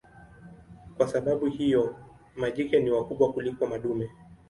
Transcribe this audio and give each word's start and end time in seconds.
Kwa 0.97 1.07
sababu 1.07 1.47
ya 1.47 1.53
hiyo 1.53 1.95
majike 2.35 2.79
ni 2.79 2.91
wakubwa 2.91 3.33
kuliko 3.33 3.67
madume. 3.67 4.09